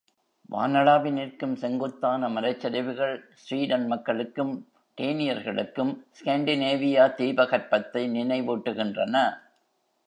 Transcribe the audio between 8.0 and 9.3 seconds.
நினைவூட்டுகின்றன.